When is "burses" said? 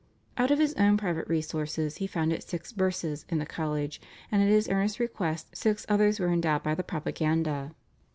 2.71-3.23